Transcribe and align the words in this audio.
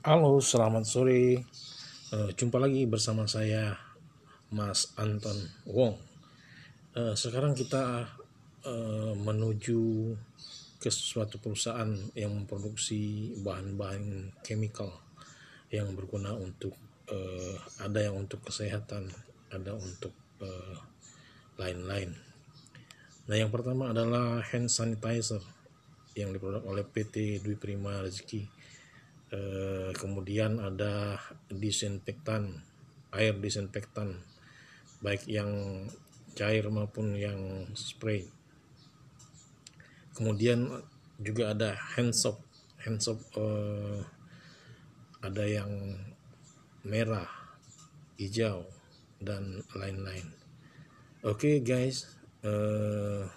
Halo, 0.00 0.40
selamat 0.40 0.88
sore. 0.88 1.44
Eh, 2.08 2.30
jumpa 2.32 2.56
lagi 2.56 2.88
bersama 2.88 3.28
saya, 3.28 3.76
Mas 4.48 4.96
Anton 4.96 5.36
Wong. 5.68 5.92
Eh, 6.96 7.12
sekarang 7.12 7.52
kita 7.52 8.08
eh, 8.64 9.12
menuju 9.12 9.80
ke 10.80 10.88
suatu 10.88 11.36
perusahaan 11.36 11.92
yang 12.16 12.32
memproduksi 12.32 13.36
bahan-bahan 13.44 14.32
chemical 14.40 14.88
yang 15.68 15.92
berguna 15.92 16.32
untuk 16.32 16.72
ada 17.84 18.00
yang 18.00 18.24
untuk 18.24 18.40
kesehatan, 18.40 19.04
ada 19.52 19.76
untuk 19.76 20.16
lain-lain. 21.60 22.16
Nah, 23.28 23.36
yang 23.36 23.52
pertama 23.52 23.92
adalah 23.92 24.40
hand 24.40 24.72
sanitizer 24.72 25.44
yang 26.16 26.32
diproduk 26.32 26.64
oleh 26.64 26.88
PT 26.88 27.44
Dwi 27.44 27.60
Prima 27.60 28.00
Rezeki. 28.00 28.48
Eh, 29.30 29.94
kemudian 29.94 30.58
ada 30.58 31.14
disinfektan, 31.46 32.66
air 33.14 33.38
disinfektan, 33.38 34.18
baik 34.98 35.22
yang 35.30 35.86
cair 36.34 36.66
maupun 36.66 37.14
yang 37.14 37.70
spray. 37.78 38.26
Kemudian 40.18 40.82
juga 41.22 41.54
ada 41.54 41.78
hand 41.78 42.10
soap, 42.10 42.42
hand 42.82 42.98
soap 42.98 43.22
eh, 43.38 44.02
ada 45.22 45.44
yang 45.46 45.94
merah, 46.82 47.30
hijau, 48.18 48.66
dan 49.22 49.62
lain-lain. 49.78 50.26
Oke 51.22 51.62
guys, 51.62 52.18
eh, 52.42 53.30